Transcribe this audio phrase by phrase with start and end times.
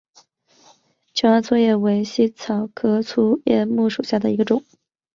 [1.13, 4.63] 琼崖粗叶木为茜草科粗叶木属下的一个种。